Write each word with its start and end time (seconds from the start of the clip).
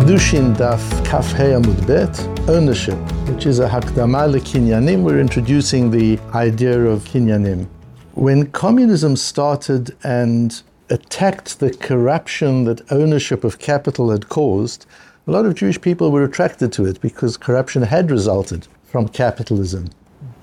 Kiddushin 0.00 0.56
Daf 0.56 1.04
Kaf 1.04 1.30
Bet, 1.86 2.48
ownership, 2.48 2.96
which 3.28 3.44
is 3.44 3.58
a 3.58 3.68
Hakdama 3.68 4.32
Kinyanim. 4.40 5.02
We're 5.02 5.20
introducing 5.20 5.90
the 5.90 6.18
idea 6.32 6.80
of 6.86 7.04
Kinyanim. 7.04 7.68
When 8.14 8.46
communism 8.50 9.14
started 9.14 9.94
and 10.02 10.62
attacked 10.88 11.60
the 11.60 11.70
corruption 11.70 12.64
that 12.64 12.90
ownership 12.90 13.44
of 13.44 13.58
capital 13.58 14.10
had 14.10 14.30
caused, 14.30 14.86
a 15.26 15.32
lot 15.32 15.44
of 15.44 15.54
Jewish 15.54 15.78
people 15.78 16.10
were 16.10 16.24
attracted 16.24 16.72
to 16.72 16.86
it 16.86 16.98
because 17.02 17.36
corruption 17.36 17.82
had 17.82 18.10
resulted 18.10 18.68
from 18.84 19.06
capitalism. 19.06 19.90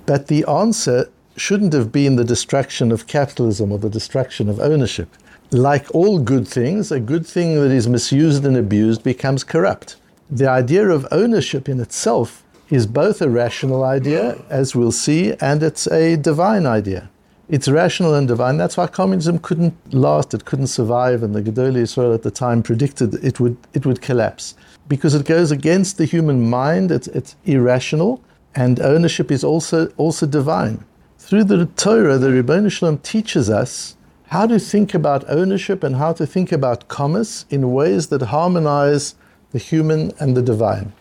But 0.05 0.27
the 0.27 0.45
answer 0.45 1.09
shouldn't 1.35 1.73
have 1.73 1.91
been 1.91 2.15
the 2.15 2.23
destruction 2.23 2.91
of 2.91 3.07
capitalism 3.07 3.71
or 3.71 3.79
the 3.79 3.89
destruction 3.89 4.49
of 4.49 4.59
ownership. 4.59 5.09
Like 5.51 5.87
all 5.95 6.19
good 6.19 6.45
things, 6.45 6.91
a 6.91 6.99
good 6.99 7.25
thing 7.25 7.55
that 7.55 7.71
is 7.71 7.87
misused 7.87 8.45
and 8.45 8.57
abused 8.57 9.01
becomes 9.01 9.45
corrupt. 9.45 9.95
The 10.29 10.49
idea 10.49 10.89
of 10.89 11.07
ownership 11.09 11.69
in 11.69 11.79
itself 11.79 12.43
is 12.69 12.85
both 12.85 13.21
a 13.21 13.29
rational 13.29 13.85
idea, 13.85 14.37
as 14.49 14.75
we'll 14.75 14.91
see, 14.91 15.35
and 15.39 15.63
it's 15.63 15.87
a 15.87 16.17
divine 16.17 16.65
idea. 16.65 17.09
It's 17.47 17.69
rational 17.69 18.13
and 18.13 18.27
divine. 18.27 18.57
That's 18.57 18.75
why 18.75 18.87
communism 18.87 19.39
couldn't 19.39 19.73
last, 19.93 20.33
it 20.33 20.43
couldn't 20.43 20.67
survive, 20.67 21.23
and 21.23 21.33
the 21.33 21.41
Gedolei 21.41 21.77
Israel 21.77 22.13
at 22.13 22.23
the 22.23 22.31
time 22.31 22.61
predicted 22.61 23.13
it 23.23 23.39
would, 23.39 23.55
it 23.73 23.85
would 23.85 24.01
collapse. 24.01 24.55
Because 24.89 25.15
it 25.15 25.25
goes 25.25 25.51
against 25.51 25.97
the 25.97 26.03
human 26.03 26.49
mind, 26.49 26.91
it's, 26.91 27.07
it's 27.07 27.37
irrational, 27.45 28.21
and 28.53 28.81
ownership 28.81 29.31
is 29.31 29.45
also, 29.45 29.87
also 29.95 30.25
divine. 30.25 30.83
Through 31.19 31.45
the 31.45 31.67
Torah, 31.77 32.17
the 32.17 32.27
Ribbono 32.27 32.69
Shel 32.69 32.91
Olam 32.91 33.01
teaches 33.01 33.49
us 33.49 33.96
how 34.27 34.45
to 34.47 34.59
think 34.59 34.93
about 34.93 35.23
ownership 35.29 35.83
and 35.83 35.95
how 35.95 36.13
to 36.13 36.25
think 36.25 36.51
about 36.51 36.87
commerce 36.87 37.45
in 37.49 37.71
ways 37.71 38.07
that 38.07 38.21
harmonize 38.23 39.15
the 39.51 39.59
human 39.59 40.11
and 40.19 40.35
the 40.35 40.41
divine. 40.41 40.91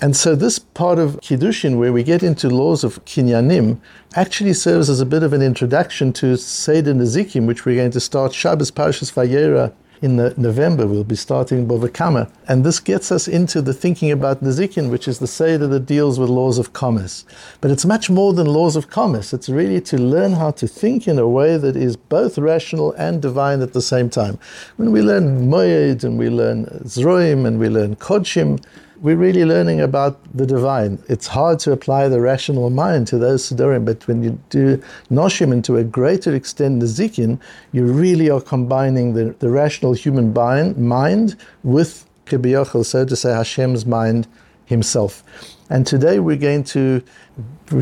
And 0.00 0.16
so 0.16 0.34
this 0.34 0.58
part 0.58 0.98
of 0.98 1.20
Kiddushin, 1.20 1.78
where 1.78 1.92
we 1.92 2.02
get 2.02 2.24
into 2.24 2.50
laws 2.50 2.82
of 2.82 3.04
Kinyanim, 3.04 3.78
actually 4.16 4.52
serves 4.52 4.90
as 4.90 4.98
a 4.98 5.06
bit 5.06 5.22
of 5.22 5.32
an 5.32 5.42
introduction 5.42 6.12
to 6.14 6.36
Seder 6.36 6.92
Nezikim, 6.92 7.46
which 7.46 7.64
we're 7.64 7.76
going 7.76 7.92
to 7.92 8.00
start 8.00 8.32
Shabbos 8.32 8.72
Parshas 8.72 9.12
Vayera 9.12 9.72
in 10.02 10.16
November. 10.16 10.86
We'll 10.86 11.04
be 11.04 11.16
starting 11.16 11.66
Bava 11.66 11.92
Kama. 11.92 12.28
And 12.48 12.64
this 12.64 12.80
gets 12.80 13.12
us 13.12 13.28
into 13.28 13.62
the 13.62 13.72
thinking 13.72 14.10
about 14.10 14.42
Nezikin, 14.42 14.90
which 14.90 15.06
is 15.06 15.20
the 15.20 15.26
Seder 15.26 15.68
that 15.68 15.76
it 15.76 15.86
deals 15.86 16.18
with 16.18 16.28
laws 16.28 16.58
of 16.58 16.72
commerce. 16.72 17.24
But 17.60 17.70
it's 17.70 17.86
much 17.86 18.10
more 18.10 18.32
than 18.32 18.46
laws 18.46 18.74
of 18.74 18.90
commerce. 18.90 19.32
It's 19.32 19.48
really 19.48 19.80
to 19.82 19.96
learn 19.96 20.32
how 20.32 20.50
to 20.50 20.66
think 20.66 21.06
in 21.06 21.18
a 21.18 21.28
way 21.28 21.56
that 21.56 21.76
is 21.76 21.96
both 21.96 22.36
rational 22.36 22.92
and 22.92 23.22
divine 23.22 23.62
at 23.62 23.72
the 23.72 23.82
same 23.82 24.10
time. 24.10 24.38
When 24.76 24.90
we 24.90 25.00
learn 25.00 25.48
Moyed 25.48 26.02
and 26.02 26.18
we 26.18 26.28
learn 26.28 26.66
Zroim 26.84 27.46
and 27.46 27.58
we 27.60 27.68
learn 27.68 27.96
Kodshim, 27.96 28.62
we're 29.02 29.16
really 29.16 29.44
learning 29.44 29.80
about 29.80 30.16
the 30.32 30.46
divine. 30.46 31.02
It's 31.08 31.26
hard 31.26 31.58
to 31.60 31.72
apply 31.72 32.06
the 32.06 32.20
rational 32.20 32.70
mind 32.70 33.08
to 33.08 33.18
those 33.18 33.50
Siddurim, 33.50 33.84
but 33.84 34.06
when 34.06 34.22
you 34.22 34.38
do 34.48 34.80
Noshim 35.10 35.52
and 35.52 35.64
to 35.64 35.76
a 35.76 35.82
greater 35.82 36.32
extent 36.32 36.80
Nezikin, 36.80 37.40
you 37.72 37.84
really 37.84 38.30
are 38.30 38.40
combining 38.40 39.14
the, 39.14 39.34
the 39.40 39.50
rational 39.50 39.92
human 39.92 40.32
mind 40.32 41.36
with 41.64 42.06
Kibiyachel, 42.26 42.86
so 42.86 43.04
to 43.04 43.16
say, 43.16 43.30
Hashem's 43.30 43.84
mind 43.84 44.28
himself. 44.66 45.24
And 45.68 45.84
today 45.84 46.20
we're 46.20 46.36
going 46.36 46.62
to 46.64 47.02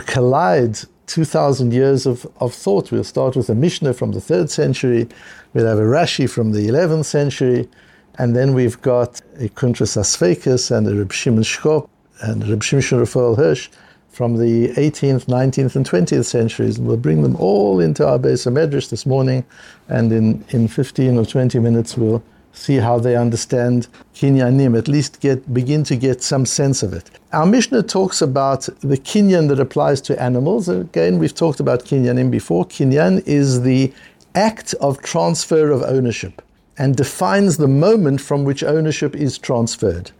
collide 0.06 0.78
2,000 1.06 1.74
years 1.74 2.06
of, 2.06 2.26
of 2.40 2.54
thought. 2.54 2.90
We'll 2.90 3.04
start 3.04 3.36
with 3.36 3.50
a 3.50 3.54
Mishnah 3.54 3.92
from 3.92 4.12
the 4.12 4.20
3rd 4.20 4.48
century, 4.48 5.06
we'll 5.52 5.66
have 5.66 5.78
a 5.78 5.82
Rashi 5.82 6.30
from 6.30 6.52
the 6.52 6.66
11th 6.66 7.04
century, 7.04 7.68
and 8.18 8.36
then 8.36 8.54
we've 8.54 8.80
got 8.82 9.20
a 9.38 9.48
Kuntras 9.48 9.96
Asfekis 9.96 10.70
and 10.70 10.86
a 10.86 10.94
Reb 10.94 11.12
Shimon 11.12 11.42
Shkop 11.42 11.88
and 12.20 12.46
Reb 12.48 12.60
Shimshon 12.60 12.98
Raphael 12.98 13.34
Hirsch 13.36 13.68
from 14.08 14.36
the 14.36 14.68
18th, 14.74 15.26
19th, 15.26 15.76
and 15.76 15.88
20th 15.88 16.24
centuries. 16.24 16.78
And 16.78 16.86
we'll 16.86 16.96
bring 16.96 17.22
them 17.22 17.36
all 17.36 17.80
into 17.80 18.06
our 18.06 18.18
Beis 18.18 18.50
Medrash 18.50 18.90
this 18.90 19.06
morning, 19.06 19.44
and 19.88 20.12
in, 20.12 20.44
in 20.50 20.68
15 20.68 21.16
or 21.16 21.24
20 21.24 21.58
minutes 21.60 21.96
we'll 21.96 22.22
see 22.52 22.76
how 22.76 22.98
they 22.98 23.16
understand 23.16 23.86
kinyanim, 24.14 24.76
at 24.76 24.88
least 24.88 25.20
get 25.20 25.54
begin 25.54 25.84
to 25.84 25.96
get 25.96 26.22
some 26.22 26.44
sense 26.44 26.82
of 26.82 26.92
it. 26.92 27.08
Our 27.32 27.46
Mishnah 27.46 27.84
talks 27.84 28.20
about 28.20 28.62
the 28.80 28.98
kinyan 28.98 29.48
that 29.48 29.60
applies 29.60 30.00
to 30.02 30.20
animals. 30.20 30.68
Again, 30.68 31.18
we've 31.18 31.34
talked 31.34 31.60
about 31.60 31.84
kinyanim 31.84 32.30
before. 32.30 32.66
Kinyan 32.66 33.22
is 33.26 33.62
the 33.62 33.92
act 34.34 34.74
of 34.80 35.00
transfer 35.02 35.70
of 35.70 35.82
ownership 35.82 36.42
and 36.80 36.96
defines 36.96 37.58
the 37.58 37.68
moment 37.68 38.22
from 38.22 38.42
which 38.42 38.64
ownership 38.64 39.14
is 39.14 39.36
transferred. 39.36 40.12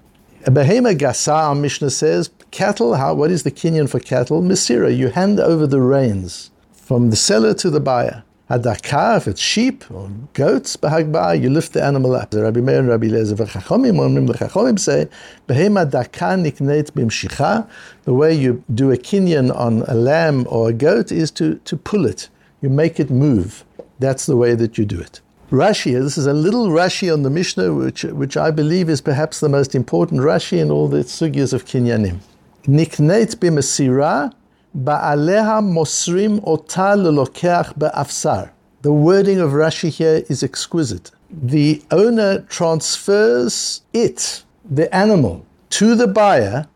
A 0.44 0.50
behema 0.50 0.94
gasa, 0.94 1.32
our 1.32 1.54
Mishnah 1.54 1.88
says, 1.88 2.28
cattle, 2.50 2.96
how, 2.96 3.14
what 3.14 3.30
is 3.30 3.44
the 3.44 3.50
kinyan 3.50 3.88
for 3.88 3.98
cattle? 3.98 4.42
Misira, 4.42 4.94
you 4.94 5.08
hand 5.08 5.40
over 5.40 5.66
the 5.66 5.80
reins 5.80 6.50
from 6.70 7.08
the 7.08 7.16
seller 7.16 7.54
to 7.54 7.70
the 7.70 7.80
buyer. 7.80 8.24
Hadakah, 8.50 9.16
if 9.16 9.26
it's 9.26 9.40
sheep 9.40 9.90
or 9.90 10.10
goats, 10.34 10.76
bahagba, 10.76 11.40
you 11.40 11.48
lift 11.48 11.72
the 11.72 11.82
animal 11.82 12.14
up. 12.14 12.30
The 12.30 12.42
Rabbi 12.42 12.60
Meir 12.60 12.80
and 12.80 12.88
Rabbi 12.88 13.06
Lezer 13.06 13.38
v'chachomim, 13.38 13.98
only 13.98 14.26
the 14.26 14.34
chachomim 14.34 14.78
say, 14.78 15.08
behema 15.48 15.90
daka 15.90 16.36
niknet 16.36 16.90
bimshicha, 16.90 17.66
the 18.04 18.12
way 18.12 18.34
you 18.34 18.62
do 18.74 18.92
a 18.92 18.98
kinyan 18.98 19.56
on 19.56 19.80
a 19.88 19.94
lamb 19.94 20.46
or 20.50 20.68
a 20.68 20.72
goat 20.74 21.10
is 21.10 21.30
to, 21.30 21.54
to 21.64 21.78
pull 21.78 22.04
it. 22.04 22.28
You 22.60 22.68
make 22.68 23.00
it 23.00 23.08
move. 23.08 23.64
That's 23.98 24.26
the 24.26 24.36
way 24.36 24.54
that 24.56 24.76
you 24.76 24.84
do 24.84 25.00
it. 25.00 25.22
Rashi, 25.50 26.00
this 26.00 26.16
is 26.16 26.28
a 26.28 26.32
little 26.32 26.68
Rashi 26.68 27.12
on 27.12 27.24
the 27.24 27.30
Mishnah, 27.30 27.74
which, 27.74 28.04
which 28.04 28.36
I 28.36 28.52
believe 28.52 28.88
is 28.88 29.00
perhaps 29.00 29.40
the 29.40 29.48
most 29.48 29.74
important 29.74 30.20
Rashi 30.20 30.58
in 30.58 30.70
all 30.70 30.86
the 30.86 30.98
sugyas 30.98 31.52
of 31.52 31.64
Kinyanim. 31.64 32.18
Niknet 32.66 33.34
b'mesira 33.34 34.32
ba'aleha 34.78 35.60
mosrim 35.60 36.40
ota 36.46 36.94
lelokeach 36.94 37.76
be'afsar. 37.76 38.50
The 38.82 38.92
wording 38.92 39.40
of 39.40 39.50
Rashi 39.50 39.88
here 39.88 40.22
is 40.28 40.44
exquisite. 40.44 41.10
The 41.28 41.82
owner 41.90 42.42
transfers 42.42 43.82
it, 43.92 44.44
the 44.64 44.94
animal, 44.94 45.44
to 45.70 45.96
the 45.96 46.06
buyer 46.06 46.68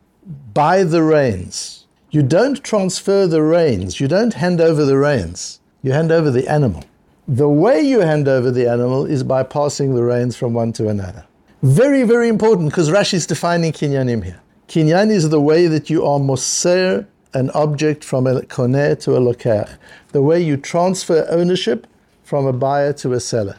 by 0.52 0.82
the 0.82 1.04
reins. 1.04 1.86
You 2.10 2.24
don't 2.24 2.60
transfer 2.64 3.28
the 3.28 3.42
reins, 3.42 4.00
you 4.00 4.08
don't 4.08 4.34
hand 4.34 4.60
over 4.60 4.84
the 4.84 4.98
reins, 4.98 5.60
you 5.80 5.92
hand 5.92 6.10
over 6.10 6.32
the 6.32 6.48
animal. 6.48 6.82
The 7.26 7.48
way 7.48 7.80
you 7.80 8.00
hand 8.00 8.28
over 8.28 8.50
the 8.50 8.68
animal 8.68 9.06
is 9.06 9.22
by 9.22 9.44
passing 9.44 9.94
the 9.94 10.02
reins 10.02 10.36
from 10.36 10.52
one 10.52 10.74
to 10.74 10.88
another. 10.88 11.24
Very, 11.62 12.02
very 12.02 12.28
important 12.28 12.68
because 12.68 12.90
Rashi 12.90 13.14
is 13.14 13.26
defining 13.26 13.72
kinyanim 13.72 14.22
here. 14.22 14.42
Kinyan 14.68 15.10
is 15.10 15.30
the 15.30 15.40
way 15.40 15.66
that 15.66 15.88
you 15.88 16.04
are 16.04 16.18
moser 16.18 17.06
an 17.32 17.48
object 17.50 18.04
from 18.04 18.26
a 18.26 18.42
koneh 18.42 19.00
to 19.00 19.16
a 19.16 19.20
lokach, 19.20 19.78
the 20.12 20.20
way 20.20 20.38
you 20.38 20.58
transfer 20.58 21.26
ownership 21.30 21.86
from 22.24 22.44
a 22.44 22.52
buyer 22.52 22.92
to 22.92 23.14
a 23.14 23.20
seller. 23.20 23.56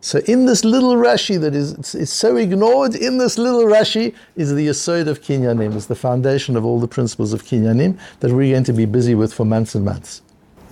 So 0.00 0.20
in 0.20 0.46
this 0.46 0.64
little 0.64 0.94
Rashi 0.94 1.40
that 1.40 1.56
is, 1.56 1.96
is 1.96 2.12
so 2.12 2.36
ignored, 2.36 2.94
in 2.94 3.18
this 3.18 3.36
little 3.36 3.64
Rashi 3.64 4.14
is 4.36 4.54
the 4.54 4.68
Yesod 4.68 5.08
of 5.08 5.22
Kinyanim, 5.22 5.74
is 5.74 5.88
the 5.88 5.96
foundation 5.96 6.56
of 6.56 6.64
all 6.64 6.78
the 6.78 6.86
principles 6.86 7.32
of 7.32 7.42
Kinyanim 7.42 7.98
that 8.20 8.30
we're 8.30 8.52
going 8.52 8.62
to 8.62 8.72
be 8.72 8.86
busy 8.86 9.16
with 9.16 9.34
for 9.34 9.44
months 9.44 9.74
and 9.74 9.84
months. 9.84 10.22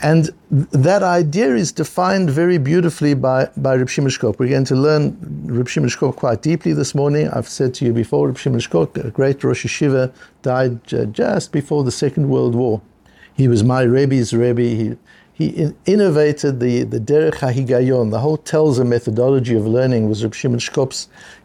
And 0.03 0.31
that 0.51 1.03
idea 1.03 1.55
is 1.55 1.73
defined 1.73 2.29
very 2.29 2.59
beautifully 2.59 3.15
by, 3.15 3.49
by 3.57 3.77
Reb 3.77 3.89
Shimon. 3.89 4.13
We're 4.23 4.49
going 4.49 4.65
to 4.65 4.75
learn 4.77 5.17
Reb 5.47 5.69
Shimon 5.69 5.91
quite 5.91 6.43
deeply 6.43 6.73
this 6.75 6.95
morning. 6.95 7.29
I've 7.31 7.49
said 7.49 7.73
to 7.75 7.87
you 7.87 7.93
before, 7.93 8.29
Reb 8.29 8.37
Shimon 8.37 8.61
a 8.61 9.11
great 9.11 9.43
Rosh 9.43 9.65
Hashiva, 9.65 10.13
died 10.43 10.85
just 11.15 11.51
before 11.51 11.83
the 11.83 11.91
Second 11.91 12.29
World 12.29 12.55
War. 12.55 12.83
He 13.35 13.49
was 13.49 13.65
my 13.65 13.83
Rebbe's 13.83 14.35
Rebbe. 14.35 14.63
He, 14.63 14.97
he 15.33 15.73
innovated 15.87 16.61
the, 16.61 16.83
the 16.85 17.01
Derech 17.01 17.37
HaHigayon, 17.37 18.11
the 18.11 18.21
whole 18.21 18.39
Telzer 18.39 18.87
methodology 18.87 19.55
of 19.55 19.67
learning 19.67 20.09
was 20.09 20.23
Reb 20.23 20.35
Shimon 20.35 20.61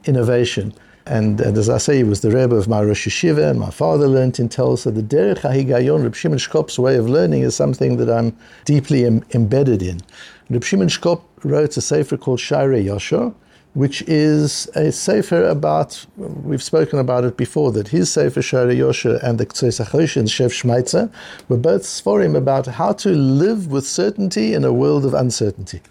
innovation. 0.05 0.73
And, 1.05 1.41
and, 1.41 1.57
as 1.57 1.67
I 1.67 1.79
say, 1.79 1.97
he 1.97 2.03
was 2.03 2.21
the 2.21 2.29
Rebbe 2.29 2.55
of 2.55 2.67
my 2.67 2.81
Rosh 2.81 3.07
Yeshiva, 3.07 3.49
and 3.49 3.59
my 3.59 3.71
father 3.71 4.07
learned 4.07 4.39
in 4.39 4.49
Telshe. 4.49 4.93
The 4.93 5.01
Derech 5.01 5.39
HaHigayon, 5.39 6.03
Reb 6.03 6.15
Shimon 6.15 6.37
Shkop's 6.37 6.77
way 6.77 6.95
of 6.95 7.09
learning 7.09 7.41
is 7.41 7.55
something 7.55 7.97
that 7.97 8.09
I'm 8.09 8.37
deeply 8.65 9.05
Im- 9.05 9.23
embedded 9.33 9.81
in. 9.81 10.01
Reb 10.49 10.63
Shimon 10.63 10.89
Shkop 10.89 11.21
wrote 11.43 11.75
a 11.75 11.81
sefer 11.81 12.17
called 12.17 12.39
Shaarei 12.39 12.85
Yosher, 12.85 13.33
which 13.73 14.01
is 14.03 14.67
a 14.75 14.91
sefer 14.91 15.43
about, 15.45 16.05
we've 16.17 16.61
spoken 16.61 16.99
about 16.99 17.23
it 17.23 17.37
before, 17.37 17.71
that 17.71 17.87
his 17.87 18.11
sefer 18.11 18.41
Shaarei 18.41 18.77
Yosher 18.77 19.17
and 19.23 19.39
the 19.39 19.45
Ktsois 19.45 19.83
HaChoshen, 19.83 20.25
Shev 20.25 20.51
Shmaatsa, 20.51 21.11
were 21.47 21.57
both 21.57 22.05
him 22.05 22.35
about 22.35 22.67
how 22.67 22.91
to 22.93 23.09
live 23.09 23.71
with 23.71 23.87
certainty 23.87 24.53
in 24.53 24.63
a 24.65 24.73
world 24.73 25.05
of 25.05 25.13
uncertainty, 25.13 25.81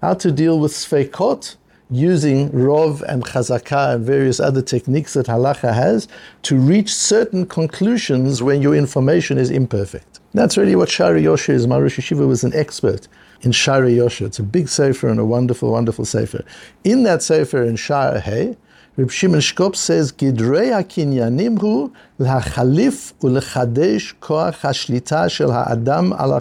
how 0.00 0.14
to 0.14 0.32
deal 0.32 0.58
with 0.58 0.72
sfeikot, 0.72 1.56
using 1.90 2.50
Rov 2.50 3.02
and 3.02 3.24
Chazakah 3.24 3.94
and 3.94 4.04
various 4.04 4.40
other 4.40 4.62
techniques 4.62 5.14
that 5.14 5.26
halacha 5.26 5.72
has 5.72 6.08
to 6.42 6.56
reach 6.56 6.92
certain 6.92 7.46
conclusions 7.46 8.42
when 8.42 8.60
your 8.60 8.74
information 8.74 9.38
is 9.38 9.50
imperfect. 9.50 10.20
That's 10.34 10.56
really 10.56 10.74
what 10.74 10.88
Shaarei 10.88 11.22
Yosher 11.22 11.54
is. 11.54 11.66
Marush 11.66 12.02
Shiva 12.02 12.26
was 12.26 12.44
an 12.44 12.54
expert 12.54 13.06
in 13.42 13.52
Shaarei 13.52 13.96
Yosher. 13.96 14.26
It's 14.26 14.38
a 14.38 14.42
big 14.42 14.68
sefer 14.68 15.08
and 15.08 15.20
a 15.20 15.24
wonderful, 15.24 15.70
wonderful 15.70 16.04
sefer. 16.04 16.44
In 16.82 17.04
that 17.04 17.22
sefer 17.22 17.62
in 17.62 17.76
Shari 17.76 18.20
Hey, 18.20 18.56
Reb 18.96 19.10
Shimon 19.10 19.40
Shkop 19.40 19.76
says, 19.76 20.10
Gidrei 20.10 20.72
hakinyanim 20.72 21.60
hu 21.60 21.92
lachalif 22.18 23.14
ulechadesh 23.20 24.14
koach 24.20 24.58
hashlita 24.60 25.30
shel 25.30 25.52
ha'adam 25.52 26.12
al. 26.14 26.40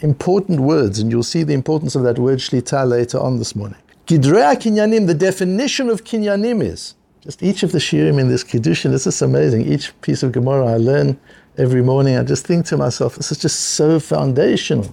Important 0.00 0.60
words, 0.60 0.98
and 0.98 1.10
you'll 1.10 1.22
see 1.22 1.44
the 1.44 1.54
importance 1.54 1.94
of 1.94 2.02
that 2.02 2.18
word 2.18 2.40
shlita 2.40 2.86
later 2.88 3.18
on 3.18 3.38
this 3.38 3.54
morning. 3.54 3.78
Gidrei 4.06 4.56
HaKinyanim, 4.56 5.06
the 5.06 5.14
definition 5.14 5.88
of 5.88 6.02
kinyanim 6.02 6.60
is, 6.60 6.96
just 7.20 7.40
each 7.40 7.62
of 7.62 7.70
the 7.70 7.78
shirim 7.78 8.18
in 8.18 8.28
this 8.28 8.42
Kiddushin, 8.42 8.90
this 8.90 9.06
is 9.06 9.22
amazing. 9.22 9.72
Each 9.72 9.92
piece 10.00 10.24
of 10.24 10.32
Gemara 10.32 10.66
I 10.66 10.76
learn 10.76 11.20
every 11.56 11.82
morning, 11.82 12.16
I 12.16 12.24
just 12.24 12.44
think 12.44 12.66
to 12.66 12.76
myself, 12.76 13.14
this 13.14 13.30
is 13.30 13.38
just 13.38 13.60
so 13.60 14.00
foundational. 14.00 14.92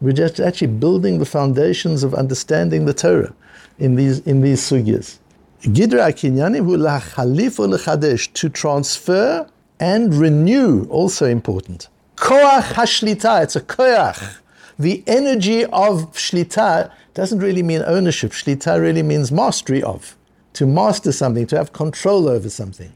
We're 0.00 0.14
just 0.14 0.40
actually 0.40 0.66
building 0.66 1.20
the 1.20 1.26
foundations 1.26 2.02
of 2.02 2.12
understanding 2.12 2.86
the 2.86 2.94
Torah 2.94 3.32
in 3.78 3.94
these, 3.94 4.18
in 4.20 4.40
these 4.40 4.60
sugyas. 4.60 5.18
Gidra 5.62 6.10
kinyanim 6.10 6.64
hu 6.64 6.76
lachalif 6.76 7.64
lechadesh, 7.64 8.32
to 8.32 8.48
transfer 8.48 9.48
and 9.78 10.12
renew, 10.12 10.86
also 10.86 11.26
important. 11.26 11.88
Koach 12.16 12.62
hashlita, 12.62 13.44
it's 13.44 13.54
a 13.54 13.60
koach. 13.60 14.38
The 14.80 15.04
energy 15.06 15.66
of 15.66 16.10
shlita 16.14 16.90
doesn't 17.12 17.40
really 17.40 17.62
mean 17.62 17.82
ownership. 17.84 18.32
Shlita 18.32 18.80
really 18.80 19.02
means 19.02 19.30
mastery 19.30 19.82
of 19.82 20.16
to 20.54 20.64
master 20.64 21.12
something, 21.12 21.46
to 21.48 21.58
have 21.58 21.74
control 21.74 22.26
over 22.26 22.48
something. 22.48 22.90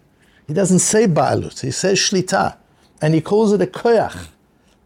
He 0.47 0.55
doesn't 0.55 0.79
say 0.79 1.07
ba'alut, 1.07 1.61
he 1.61 1.71
says 1.71 1.99
shlita, 1.99 2.57
and 3.03 3.13
he 3.13 3.21
calls 3.21 3.53
it 3.53 3.61
a 3.61 3.67
koyach. 3.67 4.29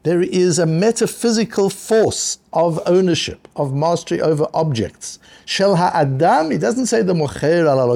There 0.02 0.22
is 0.22 0.58
a 0.58 0.66
metaphysical 0.66 1.70
force 1.70 2.40
of 2.52 2.80
ownership, 2.84 3.46
of 3.54 3.72
mastery 3.72 4.20
over 4.20 4.48
objects. 4.52 5.20
Shel 5.44 5.76
ha'adam, 5.76 6.50
he 6.50 6.58
doesn't 6.58 6.86
say 6.86 7.02
the 7.02 7.14
mocher 7.14 7.64
al 7.68 7.92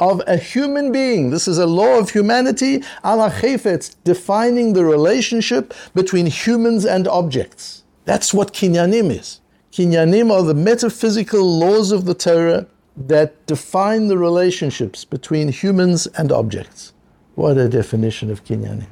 of 0.00 0.22
a 0.26 0.36
human 0.36 0.90
being. 0.90 1.30
This 1.30 1.46
is 1.46 1.58
a 1.58 1.66
law 1.66 2.00
of 2.00 2.10
humanity, 2.10 2.80
chayfetz, 3.04 3.94
defining 4.02 4.72
the 4.72 4.84
relationship 4.84 5.72
between 5.94 6.26
humans 6.26 6.84
and 6.84 7.06
objects. 7.06 7.83
That's 8.04 8.34
what 8.34 8.52
kinyanim 8.52 9.10
is. 9.10 9.40
Kinyanim 9.72 10.30
are 10.30 10.42
the 10.42 10.54
metaphysical 10.54 11.58
laws 11.58 11.90
of 11.90 12.04
the 12.04 12.14
Torah 12.14 12.66
that 12.96 13.46
define 13.46 14.08
the 14.08 14.18
relationships 14.18 15.04
between 15.04 15.48
humans 15.48 16.06
and 16.18 16.30
objects. 16.30 16.92
What 17.34 17.56
a 17.56 17.68
definition 17.68 18.30
of 18.30 18.44
kinyanim. 18.44 18.86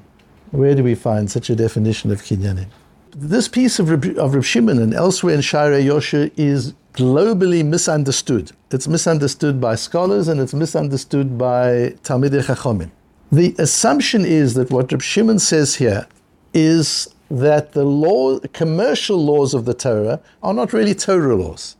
Where 0.50 0.74
do 0.74 0.82
we 0.82 0.94
find 0.94 1.30
such 1.30 1.50
a 1.50 1.56
definition 1.56 2.10
of 2.10 2.22
kinyanim? 2.22 2.66
This 3.14 3.46
piece 3.46 3.78
of 3.78 3.90
Reb, 3.90 4.18
of 4.18 4.46
Shimon 4.46 4.78
and 4.78 4.94
elsewhere 4.94 5.34
in 5.34 5.40
Shaarei 5.40 5.84
Yosher 5.84 6.30
is 6.36 6.74
globally 6.94 7.64
misunderstood. 7.64 8.52
It's 8.70 8.88
misunderstood 8.88 9.60
by 9.60 9.74
scholars 9.74 10.28
and 10.28 10.40
it's 10.40 10.54
misunderstood 10.54 11.38
by 11.38 11.94
Talmidei 12.02 12.42
Chachomim. 12.44 12.90
The 13.30 13.54
assumption 13.58 14.24
is 14.24 14.54
that 14.54 14.70
what 14.70 14.90
Reb 14.90 15.02
Shimon 15.02 15.38
says 15.38 15.76
here 15.76 16.06
is 16.52 17.14
that 17.32 17.72
the 17.72 17.84
law, 17.84 18.38
commercial 18.52 19.16
laws 19.16 19.54
of 19.54 19.64
the 19.64 19.72
Torah 19.72 20.20
are 20.42 20.52
not 20.52 20.74
really 20.74 20.94
Torah 20.94 21.34
laws. 21.34 21.76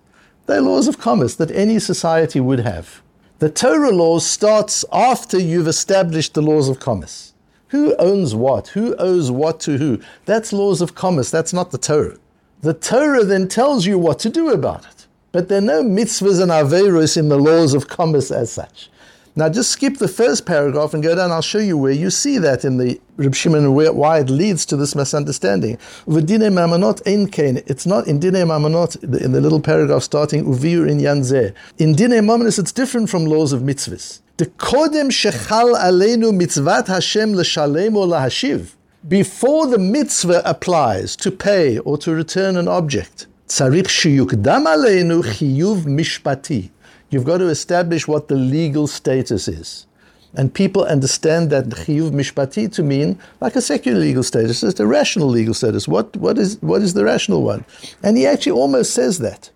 They're 0.46 0.62
laws 0.62 0.88
of 0.88 0.98
commerce 0.98 1.34
that 1.36 1.50
any 1.50 1.78
society 1.78 2.40
would 2.40 2.60
have. 2.60 3.02
The 3.38 3.50
Torah 3.50 3.90
law 3.90 4.18
starts 4.18 4.82
after 4.92 5.38
you've 5.38 5.68
established 5.68 6.32
the 6.32 6.40
laws 6.40 6.70
of 6.70 6.80
commerce. 6.80 7.34
Who 7.68 7.94
owns 7.96 8.34
what? 8.34 8.68
Who 8.68 8.96
owes 8.96 9.30
what 9.30 9.60
to 9.60 9.76
who? 9.76 10.00
That's 10.24 10.54
laws 10.54 10.80
of 10.80 10.94
commerce. 10.94 11.30
That's 11.30 11.52
not 11.52 11.70
the 11.70 11.78
Torah. 11.78 12.16
The 12.62 12.74
Torah 12.74 13.24
then 13.24 13.46
tells 13.46 13.84
you 13.84 13.98
what 13.98 14.18
to 14.20 14.30
do 14.30 14.50
about 14.50 14.86
it. 14.86 15.06
But 15.32 15.48
there 15.48 15.58
are 15.58 15.60
no 15.60 15.82
mitzvahs 15.82 16.40
and 16.40 16.50
averos 16.50 17.16
in 17.18 17.28
the 17.28 17.38
laws 17.38 17.74
of 17.74 17.88
commerce 17.88 18.30
as 18.30 18.50
such. 18.50 18.90
Now, 19.34 19.48
just 19.48 19.70
skip 19.70 19.96
the 19.96 20.08
first 20.08 20.44
paragraph 20.44 20.92
and 20.92 21.02
go 21.02 21.14
down. 21.14 21.32
I'll 21.32 21.40
show 21.40 21.58
you 21.58 21.78
where 21.78 21.92
you 21.92 22.10
see 22.10 22.36
that 22.36 22.66
in 22.66 22.76
the 22.76 23.00
Reb 23.16 23.34
Shimon, 23.34 23.74
why 23.74 24.18
it 24.18 24.28
leads 24.28 24.66
to 24.66 24.76
this 24.76 24.94
misunderstanding. 24.94 25.78
V'dine 26.06 26.52
mamonot 26.52 27.00
ein 27.06 27.28
kain. 27.28 27.62
It's 27.66 27.86
not 27.86 28.06
in 28.06 28.20
dine 28.20 28.34
mamonot, 28.34 29.02
in 29.22 29.32
the 29.32 29.40
little 29.40 29.60
paragraph 29.60 30.02
starting 30.02 30.44
uvir 30.44 30.86
in 30.86 30.98
yanzeh. 30.98 31.54
In 31.78 31.94
dine 31.94 32.20
mamonos, 32.20 32.58
it's 32.58 32.72
different 32.72 33.08
from 33.08 33.24
laws 33.24 33.54
of 33.54 33.62
mitzvahs. 33.62 34.20
The 34.36 34.46
kodem 34.46 35.08
shechal 35.08 35.80
aleinu 35.80 36.38
mitzvat 36.38 36.88
Hashem 36.88 37.34
l'shalem 37.34 37.96
or 37.96 38.06
lahashiv. 38.06 38.74
Before 39.08 39.66
the 39.66 39.78
mitzvah 39.78 40.42
applies 40.44 41.16
to 41.16 41.30
pay 41.30 41.78
or 41.78 41.96
to 41.98 42.12
return 42.12 42.58
an 42.58 42.68
object, 42.68 43.28
tzarich 43.48 43.86
shiyukdam 43.86 44.66
aleinu 44.66 45.22
chiyuv 45.22 45.84
mishpati 45.84 46.70
You've 47.11 47.25
got 47.25 47.37
to 47.37 47.47
establish 47.47 48.07
what 48.07 48.27
the 48.27 48.35
legal 48.35 48.87
status 48.87 49.47
is. 49.47 49.87
And 50.33 50.53
people 50.53 50.83
understand 50.83 51.49
that 51.51 51.65
chiyuv 51.65 52.11
mishpati 52.11 52.71
to 52.73 52.83
mean 52.83 53.17
like 53.39 53.55
a 53.55 53.61
secular 53.61 53.97
legal 53.97 54.23
status. 54.23 54.61
It's 54.61 54.79
a 54.79 54.85
rational 54.85 55.27
legal 55.27 55.53
status. 55.53 55.87
What, 55.87 56.15
what, 56.17 56.37
is, 56.37 56.57
what 56.61 56.81
is 56.81 56.93
the 56.93 57.05
rational 57.05 57.43
one? 57.43 57.65
And 58.03 58.17
he 58.17 58.27
actually 58.27 58.51
almost 58.51 58.93
says 58.93 59.19
that. 59.19 59.49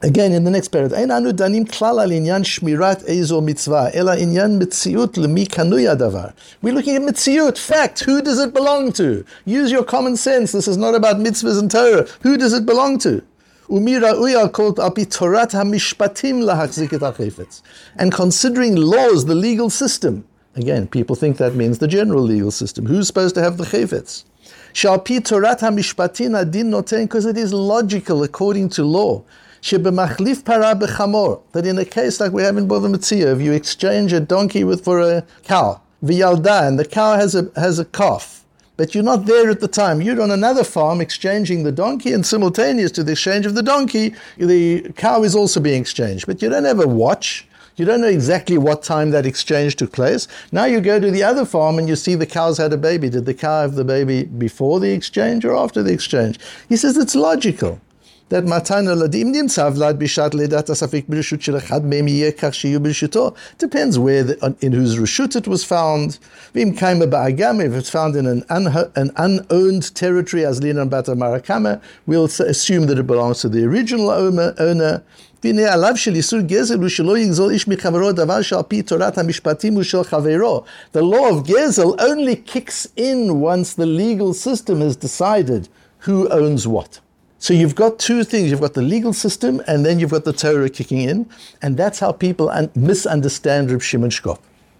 Again, 0.00 0.30
in 0.32 0.44
the 0.44 0.50
next 0.50 0.68
paragraph, 0.68 1.00
אין 1.00 1.10
אנו 1.10 1.32
דנים 1.32 1.64
כלל 1.64 2.00
על 2.00 2.10
עניין 2.10 2.44
שמירת 2.44 3.02
איזו 3.02 3.40
מצווה, 3.40 3.88
אלא 3.94 4.10
עניין 4.10 4.58
מציאות 4.58 5.18
למי 5.18 5.46
קנוי 5.46 5.88
הדבר. 5.88 6.26
We're 6.62 6.72
looking 6.72 6.96
at 6.96 7.02
mitziut, 7.02 7.58
fact, 7.58 8.00
who 8.00 8.22
does 8.22 8.38
it 8.38 8.54
belong 8.54 8.92
to? 8.92 9.24
Use 9.44 9.72
your 9.72 9.82
common 9.82 10.16
sense, 10.16 10.52
this 10.52 10.68
is 10.68 10.76
not 10.76 10.94
about 10.94 11.16
mitzvahs 11.16 11.58
and 11.58 11.68
Torah. 11.68 12.06
Who 12.22 12.36
does 12.36 12.52
it 12.52 12.64
belong 12.64 12.98
to? 12.98 13.22
And 17.97 18.11
considering 18.11 18.75
laws, 18.75 19.25
the 19.25 19.35
legal 19.35 19.69
system, 19.69 20.25
again, 20.55 20.87
people 20.87 21.15
think 21.15 21.37
that 21.37 21.55
means 21.55 21.77
the 21.77 21.87
general 21.87 22.23
legal 22.23 22.51
system. 22.51 22.85
Who's 22.85 23.07
supposed 23.07 23.35
to 23.35 23.41
have 23.41 23.57
the 23.57 23.63
chayfetz? 23.63 24.25
Because 27.03 27.25
it 27.25 27.37
is 27.37 27.53
logical 27.53 28.23
according 28.23 28.69
to 28.69 28.83
law. 28.83 29.23
That 29.61 31.63
in 31.65 31.77
a 31.77 31.85
case 31.85 32.19
like 32.19 32.33
we 32.33 32.43
have 32.43 32.57
in 32.57 32.67
Bava 32.67 33.33
if 33.33 33.41
you 33.41 33.53
exchange 33.53 34.11
a 34.11 34.19
donkey 34.19 34.65
with 34.65 34.83
for 34.83 34.99
a 34.99 35.23
cow, 35.43 35.79
and 36.01 36.79
the 36.79 36.87
cow 36.89 37.15
has 37.15 37.35
a, 37.35 37.49
has 37.55 37.79
a 37.79 37.85
calf, 37.85 38.42
but 38.77 38.93
you're 38.93 39.03
not 39.03 39.25
there 39.25 39.49
at 39.49 39.59
the 39.59 39.67
time. 39.67 40.01
You're 40.01 40.21
on 40.21 40.31
another 40.31 40.63
farm 40.63 41.01
exchanging 41.01 41.63
the 41.63 41.71
donkey, 41.71 42.13
and 42.13 42.25
simultaneous 42.25 42.91
to 42.93 43.03
the 43.03 43.13
exchange 43.13 43.45
of 43.45 43.55
the 43.55 43.63
donkey, 43.63 44.13
the 44.37 44.91
cow 44.95 45.23
is 45.23 45.35
also 45.35 45.59
being 45.59 45.81
exchanged. 45.81 46.25
But 46.25 46.41
you 46.41 46.49
don't 46.49 46.65
have 46.65 46.79
a 46.79 46.87
watch. 46.87 47.47
You 47.75 47.85
don't 47.85 48.01
know 48.01 48.07
exactly 48.07 48.57
what 48.57 48.83
time 48.83 49.09
that 49.11 49.25
exchange 49.25 49.75
took 49.75 49.91
place. 49.91 50.27
Now 50.51 50.65
you 50.65 50.79
go 50.79 50.99
to 50.99 51.09
the 51.09 51.23
other 51.23 51.43
farm 51.43 51.79
and 51.79 51.89
you 51.89 51.95
see 51.95 52.13
the 52.13 52.25
cows 52.25 52.59
had 52.59 52.71
a 52.71 52.77
baby. 52.77 53.09
Did 53.09 53.25
the 53.25 53.33
cow 53.33 53.61
have 53.61 53.73
the 53.75 53.83
baby 53.83 54.25
before 54.25 54.79
the 54.79 54.91
exchange 54.91 55.43
or 55.43 55.55
after 55.55 55.81
the 55.81 55.91
exchange? 55.91 56.39
He 56.69 56.77
says 56.77 56.97
it's 56.97 57.15
logical 57.15 57.81
that 58.33 58.45
matan 58.45 58.85
aladim 58.85 59.31
nimtzav 59.31 59.77
lad 59.77 59.99
bishat 59.99 60.31
ledat 60.31 60.67
asafik 60.73 61.05
b'rishut 61.05 61.39
shel 61.39 61.53
echad 61.53 61.83
meim 61.83 62.07
shiyu 62.07 62.79
b'rishuto. 62.79 63.35
Depends 63.59 63.99
where, 63.99 64.23
the, 64.23 64.55
in 64.59 64.71
whose 64.71 64.97
rishut 64.97 65.35
it 65.35 65.47
was 65.47 65.63
found. 65.63 66.17
Vim 66.51 66.75
kaima 66.75 67.07
ba'agam, 67.07 67.63
if 67.63 67.73
it's 67.73 67.91
found 67.91 68.15
in 68.15 68.25
an, 68.25 68.43
un, 68.49 68.65
an 68.95 69.11
unowned 69.17 69.93
territory, 69.93 70.43
as 70.43 70.61
linan 70.61 70.89
bata 70.89 71.11
marakama, 71.11 71.79
we'll 72.07 72.25
assume 72.25 72.87
that 72.87 72.97
it 72.97 73.05
belongs 73.05 73.41
to 73.41 73.49
the 73.49 73.63
original 73.65 74.09
owner. 74.09 75.03
The 75.41 75.53
law 80.93 81.29
of 81.29 81.43
Gezel 81.43 81.95
only 81.99 82.35
kicks 82.37 82.87
in 82.95 83.39
once 83.41 83.73
the 83.75 83.85
legal 83.85 84.33
system 84.33 84.81
has 84.81 84.95
decided 84.95 85.69
who 85.99 86.27
owns 86.29 86.67
what. 86.67 86.99
So 87.43 87.53
you've 87.53 87.75
got 87.75 87.99
two 87.99 88.23
things. 88.23 88.49
You've 88.49 88.61
got 88.61 88.73
the 88.73 88.81
legal 88.81 89.11
system, 89.11 89.61
and 89.67 89.85
then 89.85 89.99
you've 89.99 90.11
got 90.11 90.23
the 90.23 90.31
Torah 90.31 90.69
kicking 90.69 91.01
in, 91.01 91.29
and 91.61 91.75
that's 91.75 91.99
how 91.99 92.13
people 92.13 92.47
un- 92.47 92.71
misunderstand 92.73 93.69
Reb 93.69 93.81
Shimon 93.81 94.11
Shkop. 94.11 94.39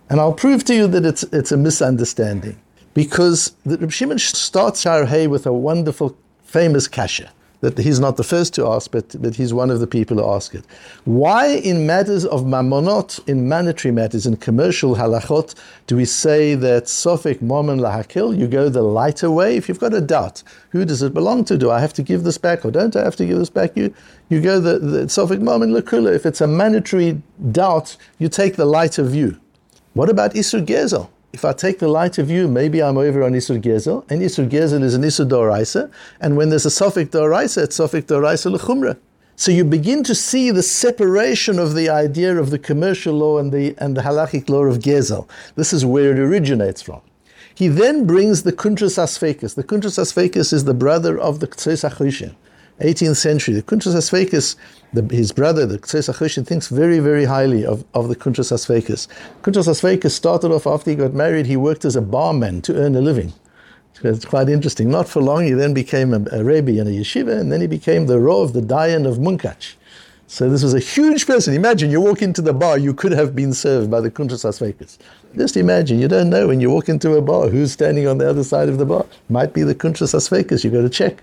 And 0.10 0.18
I'll 0.22 0.32
prove 0.32 0.64
to 0.66 0.74
you 0.74 0.88
that 0.88 1.06
it's, 1.06 1.24
it's 1.24 1.52
a 1.52 1.58
misunderstanding. 1.58 2.58
Because 2.94 3.54
the 3.66 3.78
Reb 3.80 3.92
Shimon 3.92 4.18
starts 4.18 4.86
Shaarei 4.86 5.28
with 5.28 5.46
a 5.46 5.52
wonderful, 5.52 6.16
famous 6.46 6.88
kasha 6.88 7.34
that 7.64 7.78
he's 7.78 7.98
not 7.98 8.18
the 8.18 8.26
first 8.26 8.54
to 8.54 8.68
ask, 8.68 8.92
but, 8.92 9.16
but 9.22 9.36
he's 9.36 9.54
one 9.54 9.70
of 9.72 9.80
the 9.80 9.88
people 9.88 10.18
who 10.18 10.30
ask 10.30 10.54
it. 10.54 10.66
Why, 11.06 11.48
in 11.48 11.88
matters 11.88 12.26
of 12.26 12.42
mamonot, 12.42 13.26
in 13.26 13.48
monetary 13.48 13.94
matters, 13.94 14.26
in 14.26 14.36
commercial 14.36 14.98
halachot, 14.98 15.56
do 15.88 15.96
we 15.96 16.04
say 16.04 16.56
that 16.56 16.84
sofik 16.86 17.40
momon 17.40 17.80
lahakil, 17.80 18.38
you 18.38 18.48
go 18.48 18.68
the 18.68 18.82
lighter 18.82 19.32
way? 19.32 19.56
If 19.56 19.70
you've 19.70 19.80
got 19.80 19.94
a 19.94 20.02
doubt, 20.02 20.44
who 20.72 20.84
does 20.84 21.02
it 21.02 21.14
belong 21.14 21.46
to? 21.46 21.58
Do 21.58 21.72
I 21.72 21.80
have 21.80 21.94
to 21.94 22.04
give 22.04 22.24
this 22.24 22.38
back 22.38 22.66
or 22.66 22.72
don't 22.72 22.98
I 22.98 23.04
have 23.06 23.16
to 23.16 23.26
give 23.26 23.38
this 23.38 23.50
back? 23.50 23.78
You, 23.78 23.94
you 24.28 24.42
go 24.42 24.60
the, 24.60 24.80
the 24.80 24.98
sofik 25.04 25.40
momon 25.40 25.72
lakula. 25.72 26.14
If 26.14 26.26
it's 26.26 26.42
a 26.42 26.48
monetary 26.48 27.22
doubt, 27.54 27.96
you 28.20 28.28
take 28.28 28.58
the 28.58 28.66
lighter 28.66 29.04
view. 29.04 29.40
What 29.94 30.10
about 30.10 30.34
Isur 30.34 30.66
Gezel? 30.66 31.08
If 31.34 31.44
I 31.44 31.52
take 31.52 31.80
the 31.80 31.88
light 31.88 32.20
of 32.20 32.30
you, 32.30 32.48
maybe 32.48 32.82
I'm 32.82 32.98
over 32.98 33.24
on 33.24 33.34
Isur 33.34 33.60
Gezel, 33.60 34.10
and 34.10 34.22
Isur 34.22 34.48
Gezel 34.48 34.84
is 34.84 34.94
an 34.94 35.02
Isur 35.02 35.28
Doraisa, 35.28 35.92
and 36.22 36.38
when 36.38 36.50
there's 36.50 36.68
a 36.68 36.70
Sofik 36.70 37.08
Doraisa, 37.08 37.64
it's 37.64 37.80
Sofik 37.80 38.04
Doraisa 38.04 38.52
L'chumra. 38.52 38.98
So 39.36 39.52
you 39.52 39.66
begin 39.66 40.04
to 40.04 40.14
see 40.14 40.52
the 40.52 40.62
separation 40.62 41.58
of 41.58 41.74
the 41.74 41.90
idea 41.90 42.38
of 42.40 42.52
the 42.52 42.60
commercial 42.60 43.16
law 43.16 43.40
and 43.40 43.52
the, 43.52 43.76
and 43.80 43.98
the 43.98 44.02
halachic 44.02 44.48
law 44.48 44.66
of 44.66 44.78
Gezel. 44.78 45.28
This 45.56 45.74
is 45.74 45.84
where 45.84 46.12
it 46.12 46.20
originates 46.20 46.84
from. 46.84 47.02
He 47.56 47.68
then 47.68 48.06
brings 48.06 48.44
the 48.44 48.54
Kuntras 48.54 49.00
Asfekis. 49.00 49.56
The 49.56 49.64
Kuntras 49.64 49.98
Asfekis 49.98 50.54
is 50.54 50.66
the 50.66 50.74
brother 50.76 51.18
of 51.18 51.40
the 51.40 51.48
Ktses 51.48 51.84
18th 52.80 53.18
century. 53.18 53.54
The 53.54 53.64
Kuntras 53.64 53.96
Asfekis, 53.96 54.56
his 55.12 55.32
brother, 55.32 55.66
the 55.66 55.78
Achoshin, 55.78 56.46
thinks 56.46 56.68
very, 56.68 57.00
very 57.00 57.26
highly 57.26 57.66
of, 57.66 57.86
of 57.94 58.10
the 58.10 58.16
Kuntras 58.16 58.52
Asfekis. 58.52 59.08
Kuntras 59.42 59.68
Asfekis 59.68 60.12
started 60.12 60.52
off 60.52 60.68
after 60.68 60.90
he 60.90 60.96
got 60.96 61.14
married, 61.14 61.46
he 61.46 61.58
worked 61.58 61.86
as 61.86 61.96
a 61.96 62.02
barman 62.02 62.62
to 62.62 62.76
earn 62.76 62.96
a 62.96 63.02
living. 63.02 63.34
It's 64.04 64.26
quite 64.26 64.50
interesting. 64.50 64.90
Not 64.90 65.08
for 65.08 65.22
long, 65.22 65.46
he 65.46 65.52
then 65.52 65.74
became 65.74 66.14
a, 66.14 66.18
a 66.18 66.40
in 66.40 66.88
a 66.88 66.92
yeshiva, 66.92 67.40
and 67.40 67.52
then 67.52 67.62
he 67.62 67.68
became 67.68 68.08
the 68.08 68.18
Rov, 68.18 68.54
the 68.54 68.62
Dayan 68.62 69.08
of 69.08 69.18
Munkach. 69.18 69.76
So 70.28 70.50
this 70.50 70.64
was 70.64 70.74
a 70.74 70.80
huge 70.80 71.28
person. 71.28 71.54
Imagine 71.54 71.92
you 71.92 72.02
walk 72.02 72.22
into 72.22 72.42
the 72.42 72.54
bar, 72.54 72.78
you 72.78 72.94
could 72.94 73.12
have 73.12 73.36
been 73.36 73.54
served 73.54 73.92
by 73.92 74.02
the 74.02 74.10
Kuntras 74.10 74.44
Asfekis. 74.44 74.98
Just 75.38 75.58
imagine, 75.58 76.00
you 76.00 76.08
don't 76.08 76.30
know 76.30 76.48
when 76.48 76.60
you 76.60 76.70
walk 76.72 76.90
into 76.90 77.14
a 77.14 77.22
bar 77.22 77.50
who's 77.50 77.72
standing 77.72 78.08
on 78.08 78.18
the 78.18 78.28
other 78.28 78.44
side 78.44 78.68
of 78.68 78.78
the 78.78 78.86
bar. 78.86 79.06
Might 79.30 79.54
be 79.54 79.64
the 79.64 79.76
Kuntras 79.76 80.14
Asfekis, 80.14 80.64
you've 80.64 80.74
got 80.74 80.82
to 80.82 80.90
check. 80.90 81.22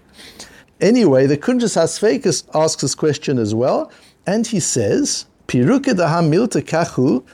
Anyway, 0.80 1.26
the 1.26 1.36
Kuntras 1.36 1.76
Asfekis 1.76 2.44
asks 2.54 2.80
this 2.80 2.94
question 2.94 3.38
as 3.38 3.54
well, 3.54 3.92
and 4.26 4.46
he 4.46 4.58
says, 4.58 5.26
Piruke. 5.46 5.94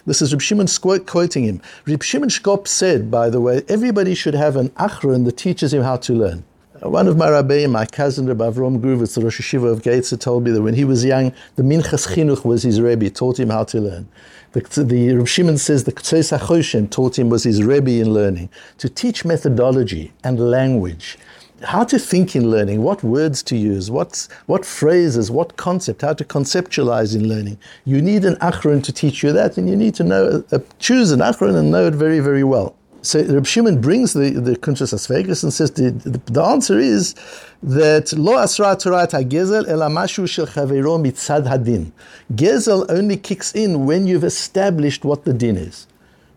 This 0.04 0.22
is 0.22 0.32
Reb 0.32 0.40
Shimon 0.40 0.66
quoting 1.06 1.44
him. 1.44 1.62
Reb 1.86 2.02
Shimon 2.02 2.28
Shkop 2.28 2.66
said, 2.66 3.08
by 3.08 3.30
the 3.30 3.40
way, 3.40 3.62
everybody 3.68 4.16
should 4.16 4.34
have 4.34 4.56
an 4.56 4.70
achron 4.70 5.26
that 5.26 5.36
teaches 5.36 5.72
him 5.72 5.84
how 5.84 5.96
to 5.98 6.12
learn. 6.12 6.44
Uh, 6.84 6.90
one 6.90 7.06
of 7.06 7.16
my 7.16 7.28
rabbeim, 7.28 7.70
my 7.70 7.86
cousin 7.86 8.26
Reb 8.26 8.38
Avrom 8.38 8.80
Gurwicz, 8.80 9.14
the 9.14 9.20
Rosh 9.20 9.40
Hashiva 9.40 9.70
of 9.70 9.82
Gates, 9.82 10.16
told 10.16 10.42
me 10.42 10.50
that 10.50 10.62
when 10.62 10.74
he 10.74 10.84
was 10.84 11.04
young, 11.04 11.32
the 11.54 11.62
Minchas 11.62 12.08
Chinuch 12.14 12.44
was 12.44 12.64
his 12.64 12.80
rebbe, 12.80 13.10
taught 13.10 13.38
him 13.38 13.50
how 13.50 13.62
to 13.62 13.80
learn. 13.80 14.08
The, 14.52 14.82
the 14.82 15.14
Reb 15.14 15.28
Shimon 15.28 15.58
says 15.58 15.84
the 15.84 15.92
Ktsos 15.92 16.36
Achoshen 16.36 16.90
taught 16.90 17.16
him 17.16 17.28
was 17.28 17.44
his 17.44 17.62
rebbe 17.62 17.92
in 17.92 18.12
learning, 18.12 18.48
to 18.78 18.88
teach 18.88 19.24
methodology 19.24 20.12
and 20.24 20.40
language 20.40 21.16
how 21.62 21.84
to 21.84 21.98
think 21.98 22.36
in 22.36 22.50
learning, 22.50 22.82
what 22.82 23.02
words 23.02 23.42
to 23.44 23.56
use, 23.56 23.90
what, 23.90 24.28
what 24.46 24.64
phrases, 24.64 25.30
what 25.30 25.56
concept, 25.56 26.02
how 26.02 26.12
to 26.12 26.24
conceptualize 26.24 27.14
in 27.14 27.28
learning. 27.28 27.58
You 27.84 28.02
need 28.02 28.24
an 28.24 28.36
achron 28.36 28.82
to 28.84 28.92
teach 28.92 29.22
you 29.22 29.32
that, 29.32 29.56
and 29.56 29.68
you 29.68 29.76
need 29.76 29.94
to 29.96 30.04
know, 30.04 30.44
uh, 30.52 30.58
choose 30.78 31.12
an 31.12 31.20
achron 31.20 31.56
and 31.56 31.70
know 31.70 31.86
it 31.86 31.94
very, 31.94 32.20
very 32.20 32.44
well. 32.44 32.76
So 33.06 33.22
Reb 33.22 33.46
Shimon 33.46 33.80
brings 33.80 34.14
the, 34.14 34.30
the 34.30 34.56
Kuntras 34.56 34.92
Asvegas 34.92 35.44
and 35.44 35.52
says 35.52 35.70
the, 35.70 35.92
the, 35.92 36.18
the, 36.32 36.42
answer 36.42 36.76
is 36.76 37.14
that 37.62 38.12
Lo 38.14 38.36
Asra 38.36 38.74
Torah 38.74 39.06
Gezel 39.06 39.68
El 39.68 39.78
Amashu 39.78 40.28
Shel 40.28 40.48
Chavero 40.48 41.00
Mitzad 41.00 41.46
Hadin. 41.46 41.92
Gezel 42.34 42.84
only 42.88 43.16
kicks 43.16 43.54
in 43.54 43.86
when 43.86 44.08
you've 44.08 44.24
established 44.24 45.04
what 45.04 45.24
the 45.24 45.32
din 45.32 45.56
is. 45.56 45.86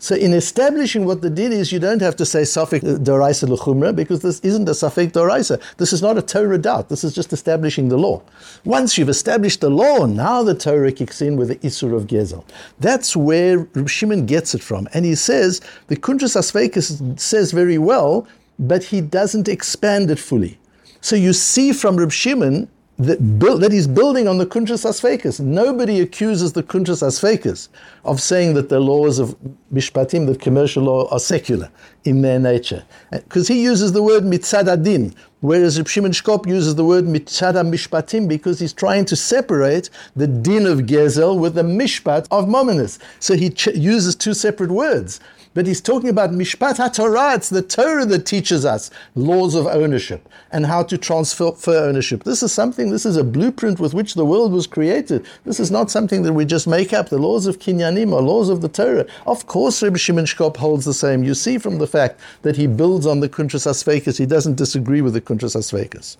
So 0.02 0.16
in 0.16 0.34
establishing 0.34 1.04
what 1.04 1.22
the 1.22 1.30
din 1.30 1.52
is, 1.52 1.74
you 1.74 1.80
don't 1.80 2.02
have 2.02 2.16
to 2.16 2.26
say 2.26 2.44
Safik 2.44 2.82
Doraisa 3.04 3.48
Luchumra 3.50 3.94
because 3.94 4.22
this 4.22 4.40
isn't 4.40 4.68
a 4.70 4.72
Safik 4.72 5.12
Doraisa. 5.12 5.62
This 5.76 5.92
is 5.92 6.02
not 6.02 6.18
a 6.18 6.22
Torah 6.22 6.58
doubt. 6.58 6.88
This 6.88 7.04
is 7.04 7.14
just 7.14 7.34
establishing 7.34 7.90
the 7.90 7.98
law. 7.98 8.22
Once 8.64 8.98
you've 8.98 9.10
established 9.10 9.60
the 9.60 9.70
law, 9.70 10.06
now 10.06 10.42
the 10.42 10.56
Torah 10.56 10.94
kicks 10.94 11.22
in 11.22 11.36
with 11.36 11.50
the 11.50 11.58
Isur 11.58 11.94
of 11.94 12.08
Gezel. 12.08 12.46
That's 12.80 13.14
where 13.14 13.68
Shimon 13.88 14.26
gets 14.26 14.56
it 14.56 14.64
from. 14.64 14.88
And 14.94 15.04
he 15.04 15.16
says, 15.16 15.60
the 15.88 15.98
Kuntras 15.98 16.38
Asvekas 16.38 17.20
says 17.20 17.52
very 17.52 17.78
well, 17.78 18.26
but 18.58 18.86
he 18.86 19.02
doesn't 19.02 19.50
expand 19.50 20.10
it 20.10 20.20
fully. 20.20 20.58
So 21.02 21.18
you 21.18 21.34
see 21.34 21.74
from 21.74 21.98
Reb 21.98 22.12
Shimon 22.12 22.70
that, 23.00 23.40
build, 23.40 23.62
that 23.62 23.72
he's 23.72 23.88
building 23.88 24.28
on 24.28 24.38
the 24.38 24.46
Kuntras 24.46 24.86
Asfekas. 24.86 25.40
Nobody 25.40 26.02
accuses 26.02 26.52
the 26.52 26.62
Kuntras 26.62 27.02
Asfekas 27.02 27.70
of 28.04 28.22
saying 28.22 28.56
that 28.56 28.68
the 28.68 28.80
laws 28.80 29.20
of 29.20 29.38
Mishpatim, 29.74 30.28
the 30.28 30.36
commercial 30.38 30.84
law, 30.84 31.08
are 31.10 31.20
secular 31.20 31.72
in 32.04 32.22
their 32.22 32.40
nature. 32.40 32.84
Uh, 33.12 33.20
because 33.20 33.48
he 33.48 33.64
uses 33.64 33.94
the 33.94 34.04
word 34.04 34.24
mitzadadin, 34.24 35.16
whereas 35.40 35.78
Reb 35.78 35.88
Shimon 35.88 36.12
Shkop 36.12 36.46
uses 36.46 36.76
the 36.76 36.84
word 36.84 37.06
mitzada 37.06 37.64
mishpatim 37.66 38.28
because 38.28 38.60
he's 38.60 38.74
trying 38.74 39.06
to 39.06 39.16
separate 39.16 39.90
the 40.16 40.28
din 40.28 40.66
of 40.66 40.80
Gezel 40.80 41.40
with 41.40 41.56
the 41.56 41.64
mishpat 41.64 42.28
of 42.32 42.46
Mominus. 42.46 43.00
So 43.20 43.36
he 43.36 43.50
ch- 43.50 43.68
uses 43.68 44.16
two 44.16 44.34
separate 44.34 44.72
words 44.72 45.22
but 45.54 45.66
he's 45.66 45.82
talking 45.82 46.10
about 46.10 46.32
Mishpat 46.32 46.78
HaTorah. 46.78 47.36
It's 47.38 47.50
the 47.50 47.62
Torah 47.62 48.06
that 48.06 48.26
teaches 48.26 48.66
us 48.66 48.92
laws 49.16 49.56
of 49.56 49.66
ownership 49.68 50.30
and 50.52 50.66
how 50.66 50.84
to 50.84 50.98
transfer 50.98 51.54
ownership. 51.68 52.24
This 52.24 52.44
is 52.44 52.54
something, 52.54 52.90
this 52.90 53.06
is 53.06 53.18
a 53.18 53.24
blueprint 53.24 53.80
with 53.80 53.94
which 53.94 54.14
the 54.14 54.26
world 54.26 54.52
was 54.52 54.68
created. 54.68 55.26
This 55.46 55.60
is 55.60 55.72
not 55.72 55.90
something 55.92 56.24
that 56.24 56.34
we 56.34 56.46
just 56.46 56.68
make 56.68 56.94
up. 56.94 57.10
The 57.10 57.18
laws 57.18 57.48
of 57.48 57.60
Kinyanim 57.60 58.14
are 58.14 58.22
laws 58.22 58.50
of 58.50 58.62
the 58.62 58.70
Torah. 58.70 59.06
Of 59.26 59.48
course, 59.48 59.82
Rebbe 59.82 59.98
Shimon 59.98 60.26
Shkop 60.26 60.58
holds 60.58 60.86
the 60.86 60.94
same. 60.94 61.24
You 61.24 61.34
see 61.34 61.58
from 61.58 61.80
the 61.80 61.88
fact 61.88 62.20
that 62.44 62.56
he 62.56 62.68
builds 62.68 63.06
on 63.06 63.20
the 63.20 63.30
Kuntras 63.30 63.66
Asvekas, 63.66 64.18
he 64.18 64.26
doesn't 64.26 64.56
disagree 64.56 65.02
with 65.02 65.14
the 65.14 65.22
Kuntras 65.22 65.56
Asvekas. 65.56 66.18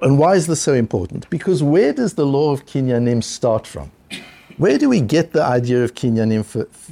And 0.00 0.18
why 0.18 0.34
is 0.34 0.48
this 0.48 0.60
so 0.60 0.74
important? 0.74 1.30
Because 1.30 1.62
where 1.62 1.92
does 1.92 2.14
the 2.14 2.26
law 2.26 2.52
of 2.52 2.66
Kinyanim 2.66 3.22
start 3.22 3.66
from? 3.66 3.92
Where 4.58 4.76
do 4.76 4.90
we 4.90 5.00
get 5.00 5.32
the 5.32 5.42
idea 5.42 5.82
of 5.82 5.94
kinyanim 5.94 6.44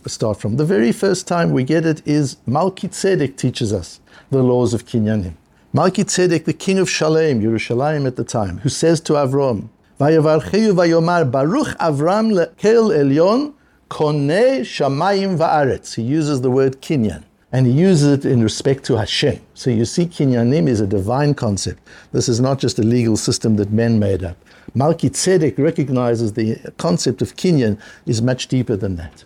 start 0.09 0.41
from? 0.41 0.57
The 0.57 0.65
very 0.65 0.93
first 0.93 1.29
time 1.29 1.51
we 1.51 1.63
get 1.63 1.85
it 1.85 2.07
is 2.07 2.37
Malki 2.49 2.89
Tzedek 2.89 3.37
teaches 3.37 3.71
us 3.73 4.01
the 4.31 4.43
laws 4.43 4.73
of 4.73 4.87
kinyanim. 4.87 5.35
Malki 5.75 6.05
Tzedek, 6.05 6.47
the 6.47 6.55
king 6.55 6.79
of 6.79 6.89
Shalem, 6.89 7.43
Yerushalayim 7.43 8.07
at 8.07 8.17
the 8.17 8.25
time, 8.25 8.59
who 8.59 8.71
says 8.71 9.01
to 9.03 9.13
Avram, 9.13 9.69
Vayavarcheyu 10.01 10.73
vayomar 10.73 11.31
Baruch 11.31 11.77
Avram 11.79 12.33
lekel 12.33 12.97
elyon 12.97 13.53
koneh 13.91 14.61
shamayim 14.61 15.37
va'aretz. 15.37 15.97
He 15.97 16.03
uses 16.03 16.41
the 16.41 16.51
word 16.51 16.81
kinyan. 16.81 17.25
And 17.53 17.67
he 17.67 17.73
uses 17.73 18.13
it 18.13 18.31
in 18.31 18.43
respect 18.43 18.85
to 18.85 18.97
Hashem. 18.97 19.41
So 19.55 19.71
you 19.71 19.85
see, 19.85 20.07
kinyanim 20.07 20.69
is 20.69 20.81
a 20.81 20.87
divine 20.87 21.35
concept. 21.35 21.83
This 22.13 22.29
is 22.29 22.41
not 22.41 22.61
just 22.61 22.79
a 22.79 22.83
legal 22.83 23.17
system 23.17 23.57
that 23.57 23.73
men 23.73 23.99
made 23.99 24.23
up. 24.23 24.37
Malki 24.77 25.11
Tzedek 25.11 25.59
recognizes 25.59 26.35
the 26.35 26.57
concept 26.79 27.23
of 27.23 27.35
Kinyan 27.35 27.77
is 28.07 28.23
much 28.23 28.47
deeper 28.47 28.77
than 28.77 28.95
that. 28.97 29.25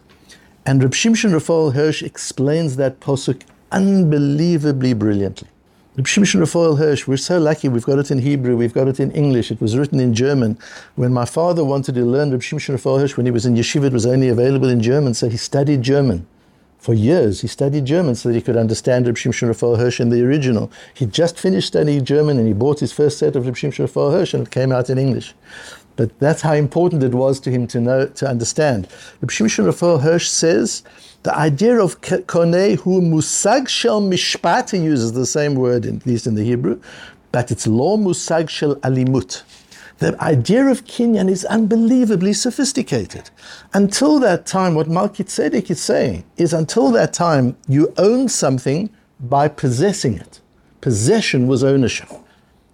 And 0.65 0.83
Reb 0.83 0.93
Shimshon 0.93 1.35
Raphael 1.35 1.73
Hirsch 1.73 2.03
explains 2.03 2.77
that 2.77 3.01
posuk 3.01 3.43
unbelievably 3.71 4.95
brilliantly. 4.95 5.49
Reb 5.97 6.07
Shimshon 6.07 6.41
Raphael 6.41 6.77
Hirsch, 6.77 7.07
we're 7.07 7.19
so 7.19 7.39
lucky, 7.39 7.69
we've 7.69 7.85
got 7.85 7.99
it 7.99 8.11
in 8.11 8.21
Hebrew, 8.21 8.57
we've 8.57 8.73
got 8.73 8.89
it 8.89 8.99
in 8.99 9.11
English, 9.11 9.51
it 9.51 9.61
was 9.61 9.77
written 9.77 10.01
in 10.01 10.15
German. 10.15 10.59
When 10.95 11.13
my 11.13 11.27
father 11.27 11.63
wanted 11.63 11.97
to 11.97 12.05
learn 12.07 12.31
Reb 12.31 12.41
Shimshon 12.41 12.71
Raphael 12.71 13.01
Hirsch, 13.01 13.19
when 13.19 13.27
he 13.27 13.33
was 13.33 13.45
in 13.45 13.55
yeshiva, 13.55 13.85
it 13.85 13.93
was 13.93 14.07
only 14.07 14.29
available 14.29 14.71
in 14.71 14.81
German, 14.81 15.13
so 15.13 15.29
he 15.29 15.37
studied 15.37 15.83
German 15.83 16.27
for 16.85 16.93
years. 16.93 17.41
He 17.41 17.49
studied 17.49 17.87
German 17.87 18.15
so 18.15 18.29
that 18.29 18.35
he 18.35 18.43
could 18.43 18.59
understand 18.59 19.07
Reb 19.07 19.17
Shimshon 19.17 19.49
Raphael 19.49 19.77
Hirsch 19.77 20.01
in 20.01 20.11
the 20.11 20.23
original. 20.23 20.71
He 20.93 21.07
just 21.07 21.39
finished 21.39 21.69
studying 21.69 22.05
German 22.05 22.37
and 22.37 22.47
he 22.47 22.53
bought 22.53 22.81
his 22.81 22.93
first 22.93 23.17
set 23.17 23.37
of 23.37 23.47
Reb 23.47 23.55
Shimshon 23.55 23.79
Raphael 23.79 24.11
Hirsch 24.11 24.35
and 24.35 24.47
it 24.47 24.51
came 24.51 24.71
out 24.71 24.91
in 24.91 24.99
English. 24.99 25.35
But 25.97 26.11
that's 26.19 26.43
how 26.43 26.53
important 26.53 27.03
it 27.03 27.15
was 27.15 27.41
to 27.41 27.51
him 27.51 27.67
to 27.69 27.81
know, 27.81 28.07
to 28.09 28.29
understand. 28.29 28.87
Reb 29.23 29.31
Shimshon 29.31 29.65
Raphael 29.65 30.01
Hirsch 30.01 30.29
says 30.29 30.83
the 31.23 31.35
idea 31.35 31.81
of 31.81 32.03
koneh 32.03 32.77
hu 32.81 33.01
musag 33.01 33.67
shel 33.67 34.03
mishpat, 34.03 34.73
he 34.73 34.85
uses 34.85 35.15
the 35.15 35.25
same 35.25 35.55
word, 35.55 35.87
at 35.87 36.05
least 36.05 36.27
in 36.27 36.35
the 36.35 36.45
Hebrew, 36.45 36.83
but 37.33 37.51
it's 37.51 37.67
law 37.67 37.97
musag 37.97 38.51
shel 38.51 38.77
alimut. 38.89 39.43
The 40.05 40.23
idea 40.23 40.67
of 40.67 40.85
Kinyan 40.85 41.31
is 41.31 41.47
unbelievably 41.47 42.35
sophisticated. 42.35 43.31
Until 43.73 44.19
that 44.19 44.45
time, 44.45 44.75
what 44.75 44.87
Malki 44.87 45.25
is 45.71 45.81
saying 45.81 46.25
is 46.37 46.53
until 46.53 46.91
that 46.91 47.15
time, 47.15 47.57
you 47.69 47.91
owned 47.97 48.31
something 48.31 48.91
by 49.19 49.49
possessing 49.49 50.19
it. 50.19 50.43
Possession 50.83 51.47
was 51.47 51.65
ownership. 51.65 52.11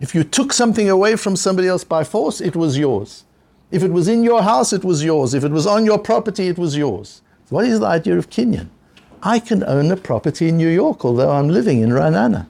If 0.00 0.12
you 0.12 0.24
took 0.24 0.52
something 0.52 0.90
away 0.90 1.14
from 1.14 1.36
somebody 1.36 1.68
else 1.68 1.84
by 1.84 2.02
force, 2.02 2.40
it 2.40 2.56
was 2.56 2.76
yours. 2.76 3.24
If 3.70 3.84
it 3.84 3.92
was 3.92 4.08
in 4.08 4.24
your 4.24 4.42
house, 4.42 4.72
it 4.72 4.82
was 4.82 5.04
yours. 5.04 5.32
If 5.32 5.44
it 5.44 5.52
was 5.52 5.68
on 5.68 5.84
your 5.84 6.00
property, 6.00 6.48
it 6.48 6.58
was 6.58 6.76
yours. 6.76 7.22
What 7.48 7.64
is 7.64 7.78
the 7.78 7.86
idea 7.86 8.18
of 8.18 8.28
Kinyan? 8.28 8.70
I 9.22 9.38
can 9.38 9.62
own 9.62 9.92
a 9.92 9.96
property 9.96 10.48
in 10.48 10.56
New 10.56 10.68
York, 10.68 11.04
although 11.04 11.30
I'm 11.30 11.48
living 11.48 11.80
in 11.80 11.90
Ra'anana. 11.90 12.48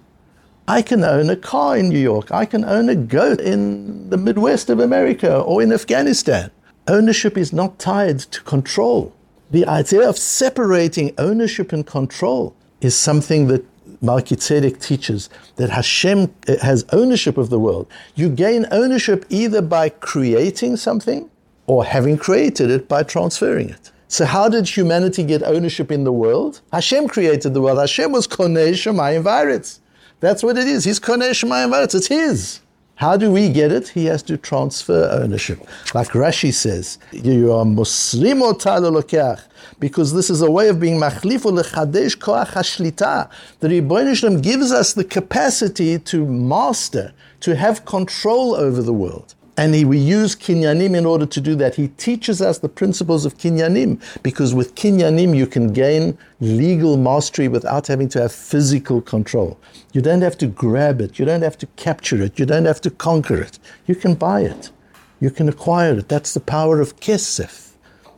I 0.70 0.82
can 0.82 1.02
own 1.02 1.28
a 1.30 1.34
car 1.34 1.76
in 1.76 1.88
New 1.88 1.98
York. 1.98 2.30
I 2.30 2.44
can 2.44 2.64
own 2.64 2.88
a 2.88 2.94
goat 2.94 3.40
in 3.40 4.08
the 4.08 4.16
Midwest 4.16 4.70
of 4.70 4.78
America 4.78 5.40
or 5.40 5.60
in 5.60 5.72
Afghanistan. 5.72 6.52
Ownership 6.86 7.36
is 7.36 7.52
not 7.52 7.80
tied 7.80 8.20
to 8.20 8.40
control. 8.42 9.12
The 9.50 9.66
idea 9.66 10.08
of 10.08 10.16
separating 10.16 11.12
ownership 11.18 11.72
and 11.72 11.84
control 11.84 12.54
is 12.80 12.94
something 12.94 13.48
that 13.48 13.64
Malki 14.00 14.36
Tzedek 14.36 14.80
teaches 14.80 15.28
that 15.56 15.70
Hashem 15.70 16.32
eh, 16.46 16.58
has 16.62 16.84
ownership 16.92 17.36
of 17.36 17.50
the 17.50 17.58
world. 17.58 17.88
You 18.14 18.28
gain 18.28 18.64
ownership 18.70 19.26
either 19.28 19.62
by 19.62 19.88
creating 19.88 20.76
something 20.76 21.28
or 21.66 21.84
having 21.84 22.16
created 22.16 22.70
it 22.70 22.86
by 22.86 23.02
transferring 23.02 23.70
it. 23.70 23.90
So 24.06 24.24
how 24.24 24.48
did 24.48 24.68
humanity 24.68 25.24
get 25.24 25.42
ownership 25.42 25.90
in 25.90 26.04
the 26.04 26.12
world? 26.12 26.60
Hashem 26.72 27.08
created 27.08 27.54
the 27.54 27.60
world. 27.60 27.80
Hashem 27.80 28.12
was 28.12 28.28
Konei 28.28 28.70
Shemayim 28.70 29.24
V'aretz. 29.24 29.80
That's 30.20 30.42
what 30.42 30.58
it 30.58 30.68
is. 30.68 30.84
He's 30.84 31.00
Konei 31.00 31.30
Shemayim. 31.30 31.94
It's 31.94 32.06
his. 32.06 32.60
How 33.00 33.16
do 33.16 33.32
we 33.32 33.48
get 33.48 33.72
it? 33.72 33.88
He 33.88 34.04
has 34.04 34.22
to 34.24 34.36
transfer 34.36 35.08
ownership. 35.10 35.66
Like 35.94 36.08
Rashi 36.08 36.52
says, 36.52 36.98
you 37.12 37.50
are 37.50 37.64
Muslim 37.64 38.40
because 39.78 40.12
this 40.12 40.28
is 40.28 40.42
a 40.42 40.50
way 40.50 40.68
of 40.68 40.78
being 40.78 41.00
machlif 41.00 41.44
lechadesh 41.50 42.18
koach 42.18 42.48
hashlita. 42.48 43.30
The 43.60 43.68
Rebbeinu 43.68 44.42
gives 44.42 44.70
us 44.70 44.92
the 44.92 45.04
capacity 45.04 45.98
to 45.98 46.26
master, 46.26 47.14
to 47.40 47.56
have 47.56 47.86
control 47.86 48.54
over 48.54 48.82
the 48.82 48.92
world. 48.92 49.34
And 49.60 49.74
he, 49.74 49.84
we 49.84 49.98
use 49.98 50.34
kinyanim 50.34 50.96
in 50.96 51.04
order 51.04 51.26
to 51.26 51.38
do 51.38 51.54
that. 51.56 51.74
He 51.74 51.88
teaches 51.88 52.40
us 52.40 52.56
the 52.60 52.68
principles 52.70 53.26
of 53.26 53.36
kinyanim 53.36 54.00
because 54.22 54.54
with 54.54 54.74
kinyanim 54.74 55.36
you 55.36 55.46
can 55.46 55.74
gain 55.74 56.16
legal 56.40 56.96
mastery 56.96 57.46
without 57.46 57.86
having 57.86 58.08
to 58.08 58.22
have 58.22 58.32
physical 58.32 59.02
control. 59.02 59.60
You 59.92 60.00
don't 60.00 60.22
have 60.22 60.38
to 60.38 60.46
grab 60.46 61.02
it, 61.02 61.18
you 61.18 61.26
don't 61.26 61.42
have 61.42 61.58
to 61.58 61.66
capture 61.76 62.22
it, 62.22 62.38
you 62.38 62.46
don't 62.46 62.64
have 62.64 62.80
to 62.80 62.90
conquer 62.90 63.36
it. 63.36 63.58
You 63.86 63.94
can 63.94 64.14
buy 64.14 64.44
it, 64.44 64.70
you 65.20 65.30
can 65.30 65.46
acquire 65.46 65.98
it. 65.98 66.08
That's 66.08 66.32
the 66.32 66.40
power 66.40 66.80
of 66.80 66.96
kesef. 66.96 67.72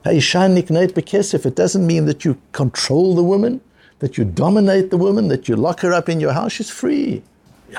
It 0.05 1.57
doesn't 1.57 1.87
mean 1.89 2.05
that 2.05 2.25
you 2.25 2.39
control 2.53 3.17
the 3.17 3.25
woman, 3.25 3.61
that 3.99 4.17
you 4.17 4.25
dominate 4.25 4.91
the 4.91 4.97
woman, 4.97 5.27
that 5.27 5.49
you 5.49 5.57
lock 5.57 5.81
her 5.81 5.93
up 5.93 6.09
in 6.09 6.21
your 6.21 6.35
house. 6.35 6.53
She's 6.53 6.71
free. 6.71 7.25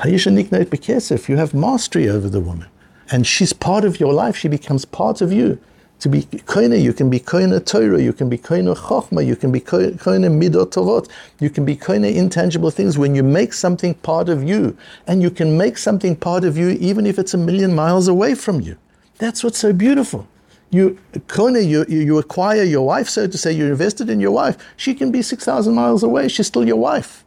You 0.03 1.37
have 1.37 1.53
mastery 1.53 2.09
over 2.09 2.27
the 2.27 2.41
woman 2.41 2.67
and 3.11 3.25
she's 3.27 3.53
part 3.53 3.83
of 3.85 3.99
your 3.99 4.13
life. 4.13 4.35
She 4.37 4.47
becomes 4.47 4.85
part 4.85 5.21
of 5.21 5.31
you. 5.31 5.59
To 5.99 6.09
be 6.09 6.23
koine, 6.23 6.81
you 6.81 6.91
can 6.91 7.09
be 7.09 7.21
koine 7.21 7.65
Torah, 7.65 8.01
you 8.01 8.11
can 8.11 8.27
be 8.27 8.37
koine 8.37 8.75
chokhmah, 8.75 9.25
you 9.25 9.37
can 9.37 9.53
be 9.53 9.61
koine 9.61 9.95
midot 9.97 10.71
tovot, 10.71 11.09
you 11.39 11.49
can 11.49 11.63
be 11.63 11.77
koine 11.77 12.13
intangible 12.13 12.71
things 12.71 12.97
when 12.97 13.15
you 13.15 13.23
make 13.23 13.53
something 13.53 13.93
part 13.93 14.27
of 14.27 14.43
you, 14.43 14.75
and 15.07 15.21
you 15.21 15.29
can 15.29 15.57
make 15.57 15.77
something 15.77 16.17
part 16.17 16.43
of 16.43 16.57
you 16.57 16.71
even 16.71 17.05
if 17.05 17.17
it's 17.17 17.33
a 17.33 17.37
million 17.37 17.73
miles 17.73 18.09
away 18.09 18.35
from 18.35 18.59
you. 18.59 18.77
That's 19.17 19.45
what's 19.45 19.59
so 19.59 19.71
beautiful. 19.71 20.27
You 20.71 20.99
koine, 21.27 21.65
you, 21.65 21.85
you 21.87 22.17
acquire 22.17 22.63
your 22.63 22.85
wife, 22.85 23.07
so 23.07 23.25
to 23.25 23.37
say, 23.37 23.53
you're 23.53 23.69
invested 23.69 24.09
in 24.09 24.19
your 24.19 24.31
wife. 24.31 24.57
She 24.75 24.93
can 24.93 25.09
be 25.09 25.21
six 25.21 25.45
thousand 25.45 25.73
miles 25.73 26.03
away. 26.03 26.27
She's 26.27 26.47
still 26.47 26.67
your 26.67 26.75
wife. 26.75 27.23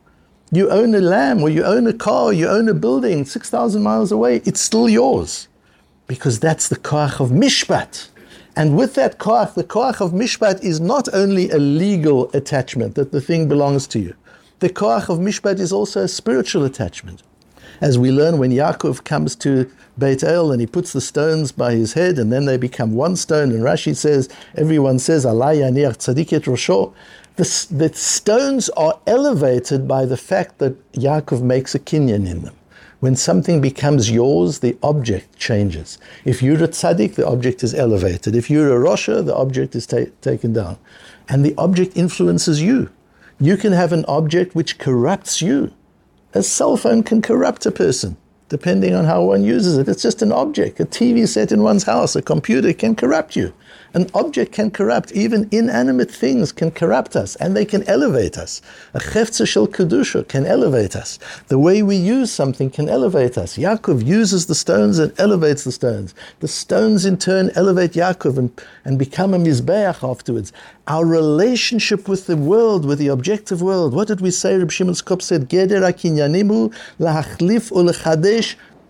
You 0.53 0.69
own 0.69 0.95
a 0.95 1.01
lamb, 1.01 1.43
or 1.43 1.49
you 1.49 1.65
own 1.65 1.87
a 1.87 1.95
car, 1.95 2.31
you 2.31 2.47
own 2.47 2.69
a 2.69 2.75
building 2.75 3.25
six 3.25 3.49
thousand 3.49 3.83
miles 3.83 4.13
away. 4.13 4.43
It's 4.45 4.61
still 4.61 4.87
yours 4.87 5.49
because 6.07 6.41
that's 6.41 6.69
the 6.69 6.77
koach 6.77 7.21
of 7.21 7.31
mishpat. 7.31 8.09
And 8.55 8.77
with 8.77 8.95
that 8.95 9.19
koach, 9.19 9.55
the 9.55 9.65
koach 9.65 10.01
of 10.01 10.13
mishpat 10.13 10.63
is 10.63 10.81
not 10.81 11.13
only 11.13 11.51
a 11.51 11.59
legal 11.59 12.31
attachment 12.33 12.95
that 12.95 13.13
the 13.13 13.21
thing 13.21 13.49
belongs 13.49 13.87
to 13.89 13.99
you. 13.99 14.15
The 14.61 14.71
koach 14.71 15.09
of 15.09 15.19
mishpat 15.19 15.59
is 15.59 15.73
also 15.73 16.05
a 16.05 16.09
spiritual 16.09 16.65
attachment. 16.65 17.23
As 17.81 17.99
we 17.99 18.11
learn 18.11 18.39
when 18.39 18.53
Yaakov 18.53 19.05
comes 19.05 19.37
to 19.37 19.71
Beit 19.99 20.23
El 20.23 20.51
and 20.53 20.61
he 20.61 20.67
puts 20.67 20.93
the 20.93 21.01
stones 21.01 21.53
by 21.53 21.73
his 21.73 21.93
head 21.93 22.19
and 22.19 22.33
then 22.33 22.47
they 22.47 22.57
become 22.57 22.95
one 22.95 23.17
stone, 23.17 23.51
and 23.51 23.63
Rashi 23.63 23.95
says, 23.95 24.31
everyone 24.55 24.99
says, 24.99 25.27
Allah 25.27 25.55
yanir 25.55 25.93
tzadiket 25.97 26.45
rosho. 26.45 26.95
The, 27.37 27.67
the 27.71 27.93
stones 27.93 28.71
are 28.71 28.99
elevated 29.07 29.87
by 29.87 30.07
the 30.07 30.17
fact 30.17 30.57
that 30.59 30.93
Yaakov 30.93 31.43
makes 31.43 31.75
a 31.75 31.79
kinyan 31.79 32.27
in 32.27 32.43
them. 32.43 32.57
When 33.07 33.15
something 33.15 33.61
becomes 33.61 34.11
yours, 34.11 34.59
the 34.59 34.77
object 34.83 35.39
changes. 35.39 35.97
If 36.25 36.43
you're 36.43 36.65
a 36.65 36.67
tzaddik, 36.67 37.15
the 37.15 37.25
object 37.25 37.63
is 37.63 37.73
elevated. 37.73 38.35
If 38.35 38.51
you're 38.51 38.77
a 38.77 38.85
rosha, 38.85 39.25
the 39.25 39.37
object 39.37 39.77
is 39.77 39.87
ta- 39.87 40.11
taken 40.21 40.53
down. 40.53 40.77
And 41.29 41.45
the 41.45 41.55
object 41.57 41.97
influences 41.97 42.61
you. 42.61 42.91
You 43.39 43.57
can 43.57 43.73
have 43.73 43.93
an 43.93 44.05
object 44.07 44.57
which 44.57 44.79
corrupts 44.79 45.41
you. 45.41 45.71
A 46.35 46.43
cell 46.43 46.77
phone 46.77 47.05
can 47.05 47.23
corrupt 47.23 47.65
a 47.65 47.71
person 47.71 48.17
depending 48.49 48.95
on 48.95 49.05
how 49.05 49.23
one 49.23 49.43
uses 49.43 49.77
it. 49.79 49.89
It's 49.89 50.03
just 50.03 50.23
an 50.23 50.33
object. 50.33 50.79
A 50.81 50.85
TV 50.85 51.27
set 51.27 51.53
in 51.53 51.63
one's 51.63 51.85
house, 51.85 52.15
a 52.15 52.23
computer 52.23 52.73
can 52.73 52.95
corrupt 52.95 53.35
you. 53.37 53.53
An 53.95 54.11
object 54.15 54.53
can 54.53 54.71
corrupt, 54.71 55.11
even 55.13 55.49
inanimate 55.51 56.11
things 56.11 56.53
can 56.53 56.71
corrupt 56.71 57.17
us, 57.17 57.35
and 57.37 57.57
they 57.57 57.65
can 57.65 57.83
elevate 57.89 58.37
us. 58.37 58.61
A 58.93 58.99
chefza 58.99 59.49
shel 59.49 59.67
kedusha 59.67 60.29
can 60.29 60.45
elevate 60.45 60.95
us. 60.95 61.19
The 61.49 61.59
way 61.59 61.83
we 61.83 61.97
use 61.97 62.31
something 62.31 62.69
can 62.69 62.91
elevate 62.91 63.39
us. 63.39 63.57
Yaakov 63.57 64.05
uses 64.05 64.47
the 64.47 64.55
stones 64.55 64.99
and 64.99 65.19
elevates 65.19 65.65
the 65.65 65.73
stones. 65.73 66.15
The 66.41 66.49
stones 66.49 67.07
in 67.07 67.17
turn 67.17 67.51
elevate 67.55 67.93
Yaakov 67.93 68.37
and, 68.37 68.63
and 68.85 68.99
become 68.99 69.33
a 69.33 69.39
mizbeach 69.39 70.07
afterwards. 70.07 70.53
Our 70.89 71.07
relationship 71.07 72.07
with 72.07 72.27
the 72.27 72.37
world, 72.37 72.85
with 72.85 72.99
the 72.99 73.09
objective 73.09 73.63
world. 73.63 73.95
What 73.95 74.09
did 74.09 74.21
we 74.21 74.31
say? 74.31 74.57
Reb 74.59 74.71
Shimon 74.71 74.95
Shkop 74.95 75.21
said, 75.23 75.49
"Geder 75.49 75.83
akinyanimu 75.91 76.73
lahachlif 77.01 77.73
ulechadesh 77.73 78.36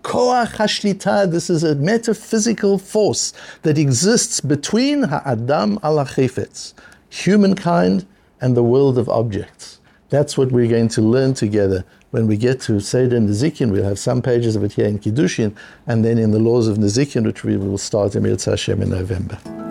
Koach 0.03 0.53
hashlita, 0.53 1.29
this 1.29 1.49
is 1.49 1.63
a 1.63 1.75
metaphysical 1.75 2.77
force 2.77 3.33
that 3.63 3.77
exists 3.77 4.39
between 4.39 5.03
ha'adam 5.03 5.79
al 5.83 5.97
chayfetz, 6.05 6.73
humankind 7.09 8.05
and 8.39 8.55
the 8.55 8.63
world 8.63 8.97
of 8.97 9.09
objects. 9.09 9.79
That's 10.09 10.37
what 10.37 10.51
we're 10.51 10.69
going 10.69 10.87
to 10.89 11.01
learn 11.01 11.33
together 11.33 11.83
when 12.11 12.27
we 12.27 12.37
get 12.37 12.61
to 12.61 12.79
Seder 12.79 13.19
Nezikin. 13.19 13.71
We'll 13.71 13.83
have 13.83 13.99
some 13.99 14.21
pages 14.21 14.55
of 14.55 14.63
it 14.63 14.73
here 14.73 14.87
in 14.87 14.99
Kiddushin, 14.99 15.53
and 15.85 16.05
then 16.05 16.17
in 16.17 16.31
the 16.31 16.39
laws 16.39 16.67
of 16.67 16.77
Nezikin, 16.77 17.25
which 17.25 17.43
we 17.43 17.57
will 17.57 17.77
start 17.77 18.15
in 18.15 18.23
Hashem 18.23 18.81
in 18.81 18.89
November. 18.89 19.66